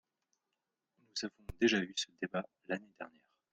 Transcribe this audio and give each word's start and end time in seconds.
Nous 0.97 1.25
avons 1.25 1.55
déjà 1.59 1.77
eu 1.79 1.93
ce 1.95 2.07
débat 2.19 2.41
l’année 2.67 2.91
dernière. 2.97 3.21